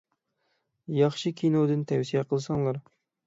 [0.99, 2.81] ياخشى كىنودىن تەۋسىيە قىلساڭلار.